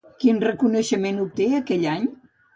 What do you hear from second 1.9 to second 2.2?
any?